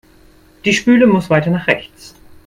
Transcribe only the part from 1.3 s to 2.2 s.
nach rechts.